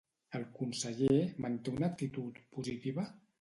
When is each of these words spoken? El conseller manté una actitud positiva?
El 0.37 0.45
conseller 0.59 1.17
manté 1.45 1.75
una 1.75 1.91
actitud 1.93 2.41
positiva? 2.59 3.07